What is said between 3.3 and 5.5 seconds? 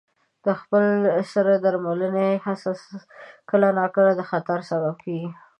کله ناکله د خطر سبب کېږي.